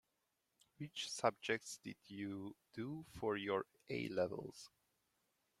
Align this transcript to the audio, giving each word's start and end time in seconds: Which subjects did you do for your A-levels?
Which 0.77 1.11
subjects 1.11 1.77
did 1.83 1.95
you 2.07 2.55
do 2.73 3.05
for 3.19 3.37
your 3.37 3.67
A-levels? 3.87 4.71